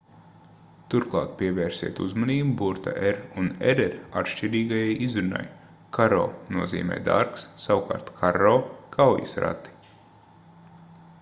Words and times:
turklāt 0.91 1.33
pievērsiet 1.41 1.99
uzmanību 2.05 2.53
burta 2.61 2.93
r 3.09 3.19
un 3.41 3.51
rr 3.75 3.99
atšķirīgajai 4.21 4.95
izrunai 5.09 5.41
caro 5.99 6.23
nozīmē 6.57 6.97
dārgs 7.09 7.43
savukārt 7.67 8.09
carro- 8.23 8.55
kaujas 8.97 9.37
rati 9.47 9.77